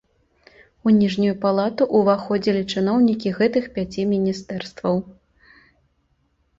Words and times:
У 0.87 0.93
ніжнюю 0.99 1.35
палату 1.43 1.83
ўваходзілі 2.01 2.61
чыноўнікі 2.73 3.35
гэтых 3.39 3.71
пяці 3.79 4.01
міністэрстваў. 4.19 4.95